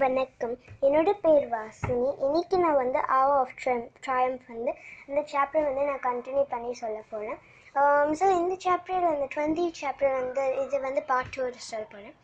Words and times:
வணக்கம். 0.00 0.52
என்னோட 0.82 1.10
பேர் 1.22 1.46
வாசினி. 1.52 2.08
இன்னைக்கு 2.24 2.56
நான் 2.56 2.78
வந்து 2.80 3.00
ஆவ் 3.16 3.32
ஆஃப் 3.32 3.54
ட்ரம் 3.60 3.82
ட்ராயம்ப் 4.04 4.44
வந்து 4.46 4.72
இந்த 5.08 5.20
சாப்டர் 5.32 5.66
வந்து 5.68 5.82
நான் 5.88 6.04
கண்டினியூ 6.06 6.44
பண்ணி 6.52 6.72
சொல்ல 6.74 6.98
போகிறேன் 7.10 7.38
ஸோ 8.14 8.26
um, 8.26 8.38
இந்த 8.38 8.54
சாப்டர் 8.64 9.04
அந்த 9.10 9.26
டுவெண்ட்டி 9.34 9.64
சாப்டர் 9.80 10.14
வந்து 10.20 10.44
இது 10.62 10.78
வந்து 10.80 11.02
பார்ட் 11.10 11.32
டூ 11.34 11.42
சொல்ல 11.66 11.84
போகிறேன் 11.86 12.16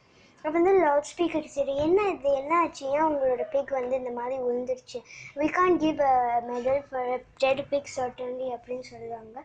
அப்போ 0.45 0.55
வந்து 0.59 0.73
லவுட் 0.79 1.11
ஸ்பீக்கர் 1.11 1.47
சரி 1.49 1.75
என்ன 1.85 2.01
இது? 2.09 2.31
என்ன 2.41 2.53
ஆச்சு? 2.59 2.85
ஏன் 2.93 3.07
உங்களோட 3.07 3.45
பிக் 3.55 3.73
வந்து 3.73 3.95
இந்த 3.97 4.13
மாதிரி 4.19 4.37
விழுந்துருச்சு 4.43 4.99
we 5.37 5.49
can 5.51 5.79
give 5.79 6.03
a 6.09 6.17
medal 6.51 6.83
for 6.89 7.13
that 7.39 7.63
pig 7.73 7.95
certainly 7.97 8.49
அப்படின்னு 8.57 8.87
சொல்லுவாங்க. 8.93 9.37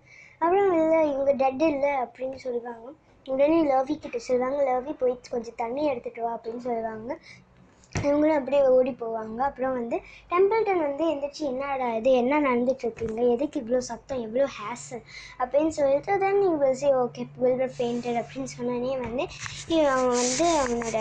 அப்புறம் 0.41 0.73
இல்லை 0.79 1.01
இவங்க 1.13 1.33
டெட் 1.41 1.63
இல்லை 1.71 1.93
அப்படின்னு 2.03 2.39
சொல்லுவாங்க. 2.45 2.87
உடனே 3.25 3.57
லவ்வி 3.65 3.95
கிட்ட 3.97 4.19
சொல்லுவாங்க 4.27 4.59
லவ்வி 4.69 4.93
போய் 5.01 5.15
கொஞ்சம் 5.31 5.57
தண்ணி 5.57 5.83
எடுத்துகிட்டு 5.89 6.21
வா 6.21 6.33
அப்படின்னு 6.37 6.63
சொல்லுவாங்க. 6.67 7.11
இவங்களும் 7.93 8.37
அப்படியே 8.37 8.61
ஓடி 8.75 8.91
போவாங்க. 9.01 9.39
அப்புறம் 9.49 9.75
வந்து 9.79 9.97
டெம்பிள்டன் 10.31 10.83
வந்து 10.87 11.03
எந்திரிச்சு 11.11 11.43
என்னடா 11.51 11.87
இது? 11.99 12.11
என்ன 12.21 12.39
நடந்துட்டுருக்குங்க? 12.47 13.21
எதுக்கு 13.33 13.59
இவ்வளோ 13.61 13.81
சத்தம்? 13.89 14.23
எவ்வளோ 14.27 14.47
ஹேசல் 14.57 15.03
அப்படின்னு 15.41 15.73
சொல்லிட்டு 15.79 16.17
தென் 16.23 16.41
நீ 16.41 16.49
வில் 16.63 16.79
சே 16.81 16.91
ஓகே 17.03 17.23
வில்வர் 17.43 17.77
பெயிண்டட் 17.79 18.19
அப்படின்னு 18.23 18.51
சொன்னோடனே 18.57 18.93
வந்து 19.05 19.25
அவன் 19.93 20.13
வந்து 20.21 20.47
அவனோட 20.61 20.97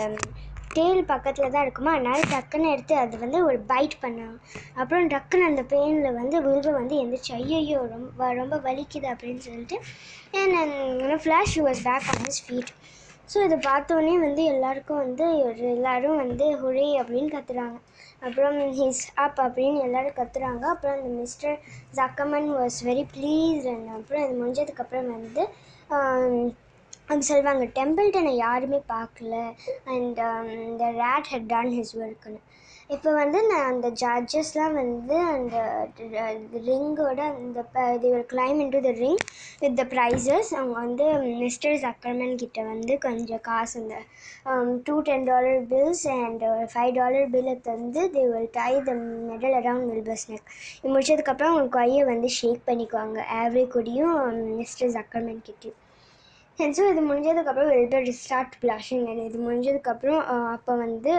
டேல் 0.75 1.01
பக்கத்தில் 1.05 1.53
தான் 1.53 1.65
இருக்குமா? 1.65 1.93
அதனால 1.95 2.19
டக்குன்னு 2.33 2.71
எடுத்து 2.73 2.93
அது 3.03 3.15
வந்து 3.23 3.39
ஒரு 3.47 3.57
பைட் 3.71 3.95
பண்ணாங்க 4.03 4.37
அப்புறம் 4.81 5.07
டக்குன்னு 5.13 5.49
அந்த 5.49 5.63
பெயினில் 5.73 6.17
வந்து 6.19 6.37
வில்வர் 6.45 6.79
வந்து 6.81 6.95
எந்திரிச்சு 7.01 7.33
ஐயோ 7.39 7.81
ரொம்ப 7.95 8.29
ரொம்ப 8.41 8.57
வலிக்குது 8.67 9.09
அப்படின்னு 9.13 9.43
சொல்லிட்டு 9.47 9.77
and 10.41 11.17
flash 11.23 11.57
was 11.67 11.83
back 11.89 12.07
on 12.13 12.23
his 12.27 12.43
feet 12.45 12.71
so 13.31 13.37
இதை 13.45 13.57
பார்த்தோன்னே 13.67 14.13
வந்து 14.19 14.43
எல்லாருக்கும் 14.53 15.01
வந்து 15.03 15.25
ஒரு 15.45 15.65
எல்லாரும் 15.75 16.21
வந்து 16.23 16.45
ஹுரே 16.61 16.87
அப்படின்னு 17.01 17.29
கத்துறாங்க. 17.35 17.77
அப்புறம் 18.21 18.57
ஹிஸ் 18.79 19.03
அப் 19.23 19.39
அப்படின்னு 19.45 19.79
எல்லாரும் 19.87 20.17
கத்துறாங்க. 20.17 20.63
அப்புறம் 20.73 20.97
இந்த 20.99 21.11
mister 21.19 21.57
Zuckerman 21.99 22.49
was 22.57 22.79
very 22.89 23.05
pleased 23.13 23.65
and 23.73 23.89
அப்புறம் 23.97 24.23
இது 24.25 24.35
முடிஞ்சதுக்கப்புறம் 24.41 25.13
வந்து 25.15 25.45
அவங்க 27.11 27.25
சொல்லுவாங்க 27.27 27.65
டெம்பிள்டனை 27.77 28.33
யாருமே 28.45 28.81
பார்க்கல. 28.93 29.35
அண்ட் 29.93 30.19
இந்த 30.67 30.85
ரேட் 31.03 31.29
ஹெட் 31.31 31.51
டன் 31.53 31.73
ஹிஸ் 31.77 31.95
ஒர்க்குன்னு 31.99 32.41
இப்போ 32.95 33.09
வந்து 33.13 33.39
நான் 33.49 33.67
அந்த 33.71 33.87
ஜட்ஜஸ்லாம் 34.01 34.73
வந்து 34.79 35.17
அந்த 35.33 35.57
ரிங்கோட 36.65 37.19
அந்த 37.35 37.59
they were 38.01 38.25
climbed 38.31 38.57
in 38.63 38.73
to 38.73 38.79
the 38.87 38.91
ring 39.01 39.21
with 39.61 39.77
the 39.79 39.83
prizes 39.93 40.49
அவங்க 40.57 40.75
வந்து 40.79 41.05
மிஸ்டர் 41.43 41.77
ஜக்கர்மன் 41.83 42.33
கிட்ட 42.41 42.63
வந்து 42.71 42.95
கொஞ்சம் 43.05 43.43
காசு 43.47 43.75
இந்த 43.83 43.97
two 44.89 44.95
ten 45.09 45.27
dollar 45.29 45.61
bills 45.71 46.05
and 46.17 46.43
ஒரு 46.49 46.65
ஃபைவ் 46.73 46.91
டாலர் 46.99 47.31
பில்லை 47.35 47.55
தந்து 47.69 48.03
they 48.15 48.25
will 48.33 48.51
tie 48.59 48.73
the 48.89 48.95
medal 49.29 49.55
around 49.61 49.93
Wilbur's 49.93 50.27
neck 50.31 50.51
இது 50.77 50.93
முடிச்சதுக்கப்புறம் 50.95 51.53
அவங்க 51.53 51.71
கையை 51.79 52.03
வந்து 52.11 52.31
ஷேக் 52.39 52.67
பண்ணிக்குவாங்க 52.69 53.19
ஆவ்ரி 53.39 53.65
கூடியும் 53.75 54.17
மிஸ்டர் 54.59 54.93
ஜக்கர்மன் 54.97 55.41
கிட்டேயும். 55.47 55.79
ஸோ 56.59 56.83
இது 56.91 57.01
முடிஞ்சதுக்கப்புறம் 57.01 57.71
வெல்பர் 57.73 58.09
ஸ்டார்ட் 58.17 58.55
பிளாஷிங் 58.63 59.05
அண்ட் 59.11 59.23
இது 59.27 59.37
முடிஞ்சதுக்கப்புறம் 59.45 60.21
அப்போ 60.55 60.73
வந்து 60.77 61.13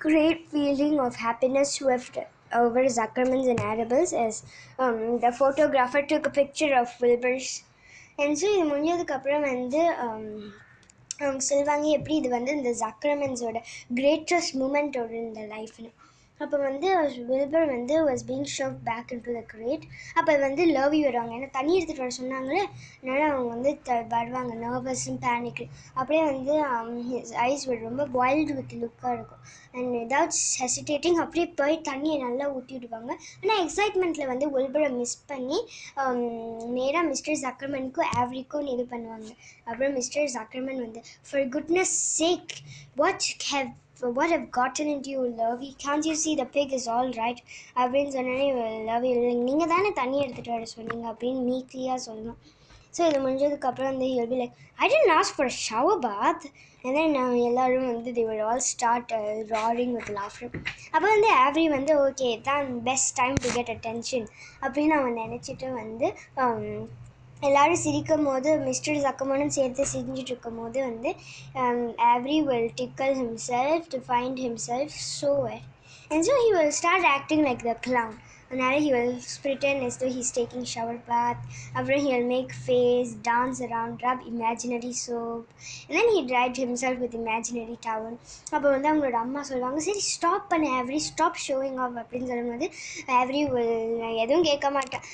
great 0.00 0.44
feeling 0.50 0.98
of 1.04 1.18
happiness 1.26 1.74
swept 1.78 2.18
over 2.60 2.82
Zuckerman's 2.96 3.46
and 3.52 3.62
Arables 3.70 4.12
as 4.24 4.34
um, 4.78 4.98
the 5.18 5.30
photographer 5.32 6.02
took 6.02 6.26
a 6.26 6.34
picture 6.40 6.72
of 6.80 6.88
Wilbur's. 7.04 7.48
And 8.18 8.32
so 8.40 8.48
இது 8.48 8.64
முடிஞ்சதுக்கப்புறம் 8.72 9.46
வந்து 9.52 9.80
um, 10.04 10.26
um, 10.26 10.52
அவங்க 11.20 11.42
சொல்லுவாங்க 11.48 11.86
எப்படி 11.96 12.14
இது 12.20 12.28
வந்து 12.28 12.52
இந்த 12.58 12.70
ஜக்ரமன்ஸோட 12.80 13.58
கிரேட்டஸ்ட் 13.98 14.54
மூமெண்ட்டோட 14.62 15.12
இந்த 15.22 15.42
லைஃப்னு 15.54 15.90
அப்போ 16.40 16.56
வந்து 16.66 16.88
வில்பர் 17.28 17.68
வந்து 17.74 17.94
was 18.06 18.24
being 18.28 18.48
shoved 18.54 18.74
back 18.88 19.10
in 19.14 19.22
to 19.26 19.32
the 19.36 19.42
crate 19.52 19.84
அப்போ 20.18 20.32
வந்து 20.44 20.62
லவ் 20.76 20.94
வருவாங்க. 21.04 21.32
ஏன்னா 21.36 21.48
தண்ணி 21.56 21.72
எடுத்துகிட்டு 21.76 22.04
வர 22.04 22.14
சொன்னாங்களே 22.18 22.62
அதனால 22.96 23.20
அவங்க 23.32 23.50
வந்து 23.54 23.70
த 23.88 23.98
வருவாங்க. 24.14 24.54
நர்வஸும் 24.64 25.20
பேனிக் 25.26 25.62
அப்படியே 25.98 26.22
வந்து 26.30 26.54
um, 26.70 26.90
ஐஸ் 27.48 27.66
ரொம்ப 27.86 28.06
வைல்டு 28.18 28.54
வித் 28.58 28.74
லுக்காக 28.82 29.14
இருக்கும். 29.18 29.44
அண்ட் 29.76 29.92
விதவுட் 30.00 30.36
ஹெசிடேட்டிங் 30.60 31.20
அப்படியே 31.22 31.46
போய் 31.60 31.76
தண்ணியை 31.90 32.18
நல்லா 32.26 32.44
ஊற்றி 32.56 32.74
விடுவாங்க. 32.76 33.12
ஆனால் 33.42 33.62
எக்ஸைட்மெண்ட்டில் 33.64 34.30
வந்து 34.32 34.48
வில்பரை 34.56 34.90
மிஸ் 34.98 35.16
பண்ணி 35.30 35.58
நேராக 36.78 37.04
மிஸ்டர் 37.12 37.40
ஜக்கர்மனுக்கும் 37.46 38.12
ஆவ்ரிக்கும் 38.20 38.68
இது 38.74 38.84
பண்ணுவாங்க. 38.92 39.30
அப்புறம் 39.70 39.96
மிஸ்டர் 40.00 40.28
ஜக்கர்மன் 40.36 40.84
வந்து 40.86 41.02
for 41.28 41.48
goodness 41.56 41.96
sake 42.20 42.54
what 43.02 43.26
have 43.52 43.72
what 44.00 44.30
I've 44.30 44.50
gotten 44.50 44.88
into 44.88 45.10
you, 45.10 45.28
Lovey? 45.30 45.76
Can't 45.78 46.04
you 46.04 46.14
see 46.14 46.34
the 46.34 46.44
pig 46.46 46.72
is 46.72 46.86
all 46.88 47.10
right? 47.12 47.40
அப்படின்னு 47.76 48.14
சொன்னோடனே 48.16 48.48
லவ் 48.88 49.06
நீங்கள் 49.46 49.72
தானே 49.74 49.90
தண்ணி 49.92 50.18
எடுத்துகிட்டு 50.22 50.54
வர 50.56 50.66
சொன்னீங்க? 50.74 51.06
அப்படின்னு 51.12 51.42
மீக்லியாக 51.50 52.00
சொல்லணும் 52.06 52.38
ஸோ 52.94 53.02
இது 53.08 53.18
முடிஞ்சதுக்கப்புறம் 53.22 53.90
வந்து 53.92 54.08
he'll 54.10 54.30
be 54.32 54.38
like 54.40 54.56
I 54.78 54.88
didn't 54.92 55.12
ask 55.18 55.36
for 55.38 55.52
shower 55.66 56.00
bath 56.06 56.44
and 56.84 56.96
நான் 57.16 57.34
uh, 57.34 57.44
எல்லோரும் 57.48 57.86
வந்து 57.90 58.10
they 58.16 58.22
will 58.28 58.42
all 58.46 58.64
start 58.70 59.12
roaring 59.52 59.94
with 59.96 60.10
laughter 60.18 60.50
அப்போ 60.92 61.06
வந்து 61.06 61.30
ஆவ்ரி 61.44 61.64
வந்து 61.76 61.92
ஓகே 62.02 62.28
தான் 62.48 62.66
best 62.88 63.14
time 63.20 63.36
to 63.44 63.50
get 63.56 63.72
attention 63.74 64.26
அப்படின்னு 64.62 64.96
அவன் 64.98 65.16
நினச்சிட்டு 65.22 65.70
வந்து 65.80 66.08
um, 66.44 66.66
எல்லோரும் 67.44 67.82
சிரிக்கும் 67.82 68.26
போது 68.26 68.50
மிஸ்டர் 68.60 69.00
சக்கமனும் 69.00 69.54
சேர்த்து 69.56 69.84
சிரிஞ்சிட்டு 69.92 70.32
இருக்கும் 70.32 70.58
போது 70.58 70.78
வந்து 70.82 71.10
Avery 72.10 72.38
will 72.40 72.70
tickle 72.80 73.14
himself 73.14 73.88
to 73.92 74.00
find 74.06 74.40
himself 74.40 74.96
so 75.12 75.30
And 76.10 76.24
so 76.24 76.32
he 76.44 76.52
will 76.52 76.72
start 76.72 77.02
acting 77.16 77.42
like 77.44 77.62
the 77.68 77.74
clown 77.86 78.12
அதனால் 78.50 78.74
he 78.84 78.90
will 78.94 79.12
pretend 79.44 79.78
as 79.86 79.94
though 80.00 80.10
he's 80.16 80.30
taking 80.38 80.62
shower 80.72 80.96
bath 81.08 81.40
After 81.78 81.96
he 82.02 82.08
will 82.12 82.26
make 82.34 82.50
face 82.66 83.10
dance 83.28 83.58
around 83.66 84.02
rub 84.04 84.18
imaginary 84.32 84.92
soap 85.00 85.44
and 85.86 85.94
then 85.98 86.08
he 86.14 86.20
dried 86.32 86.56
himself 86.64 86.96
with 87.04 87.14
imaginary 87.22 87.76
towel 87.86 88.14
அப்போ 88.54 88.66
வந்து 88.74 88.88
அவங்களோட 88.90 89.18
அம்மா 89.24 89.42
சொல்லுவாங்க 89.50 89.80
சரி 89.88 90.02
stop 90.12 90.46
பண்ண 90.52 90.70
Avery 90.80 91.00
stop 91.10 91.40
showing 91.46 91.78
of 91.86 91.98
அப்படின்னு 92.02 92.30
சொல்லும்போது 92.32 92.68
Avery 93.20 93.42
will 93.54 93.74
எதுவும் 94.24 94.48
கேட்க 94.50 94.70
மாட்டேன் 94.78 95.04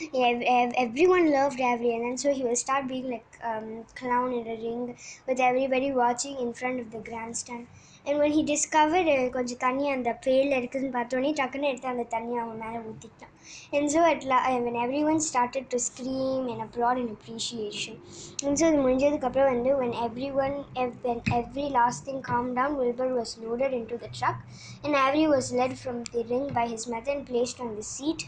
everyone 1.16 1.28
love 1.36 1.60
Avery 1.72 1.92
and 1.96 2.04
then 2.06 2.18
so 2.24 2.34
he 2.38 2.44
will 2.48 2.60
start 2.66 2.84
being 2.94 3.08
like 3.16 3.32
um, 3.50 3.68
clown 4.00 4.30
in 4.40 4.46
a 4.56 4.58
ring 4.66 4.84
with 5.30 5.40
everybody 5.50 5.90
watching 6.04 6.36
in 6.46 6.52
front 6.62 6.78
of 6.84 6.88
the 6.96 7.02
grandstand 7.10 7.66
and 8.04 8.20
when 8.20 8.32
he 8.32 8.42
discover 8.44 9.08
கொஞ்சம் 9.30 9.58
தண்ணி 9.58 9.84
அந்த 9.90 10.10
ட்ரெயிலில் 10.22 10.56
இருக்குதுன்னு 10.58 10.94
பார்த்தோன்னே 10.94 11.30
டக்குன்னு 11.38 11.68
எடுத்து 11.70 11.88
அந்த 11.88 12.04
தண்ணியை 12.14 12.38
அவன் 12.42 12.60
மேலே 12.62 12.78
ஊற்றிட்டான் 12.86 13.34
and 13.76 13.90
so 13.90 14.02
Atla 14.08 14.38
when 14.64 14.78
everyone 15.04 15.20
started 15.26 15.68
to 15.72 15.80
scream 15.86 16.46
and 16.52 16.62
applaud 16.66 17.00
in 17.02 17.12
appreciation 17.16 17.98
and 18.44 18.58
so 18.60 18.66
அது 18.68 18.80
முடிஞ்சதுக்கப்புறம் 18.84 19.50
வந்து 19.52 19.72
வென் 19.80 19.96
எவ்ரி 20.06 20.30
ஒன் 20.44 20.56
எவ் 20.84 20.94
when 21.04 21.22
every 21.38 21.66
last 21.78 22.04
thing 22.08 22.22
came 22.30 22.50
down 22.54 22.76
Wilbur 22.80 23.14
was 23.18 23.34
loaded 23.44 23.76
in 23.80 23.88
to 23.92 23.98
the 23.98 24.10
truck 24.18 24.42
and 24.84 24.98
Avery 25.04 25.24
was 25.26 25.50
led 25.60 25.78
from 25.80 26.02
the 26.12 26.22
ring 26.30 26.50
by 26.58 26.66
his 26.70 26.88
mother 26.88 27.14
and 27.16 27.26
placed 27.30 27.62
on 27.62 27.74
the 27.76 27.86
seat 27.94 28.26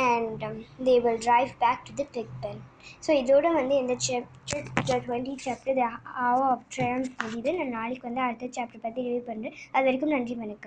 and 0.00 0.42
they 0.84 0.96
will 1.04 1.22
drive 1.24 1.52
back 1.62 1.84
to 1.86 1.94
the 1.94 2.06
pig 2.12 2.34
pen 2.42 2.60
so 3.06 3.12
இதோட 3.20 3.46
வந்து 3.54 3.74
எந்த 3.76 3.96
செப் 4.04 4.28
chapter 4.50 5.04
twenty 5.06 5.34
chapter 5.44 5.80
ஆவ் 6.26 6.42
of 6.48 6.64
triumphs 6.74 7.10
முடியுது 7.22 7.56
நான் 7.58 7.76
நாளைக்கு 7.76 8.08
வந்து 8.08 8.24
அடுத்த 8.26 8.48
சாப்டர் 8.56 8.84
பற்றி 8.84 9.06
ரிவ்யூ 9.06 9.22
பண்ணுறேன் 9.28 9.56
அது 9.74 9.86
வரைக்கும் 9.86 10.14
நன்றி 10.16 10.34
வணக்கம். 10.34 10.58